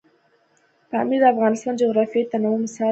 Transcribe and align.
پامیر 0.91 1.21
د 1.23 1.25
افغانستان 1.33 1.73
د 1.75 1.79
جغرافیوي 1.81 2.25
تنوع 2.31 2.57
مثال 2.63 2.77
دی. 2.79 2.79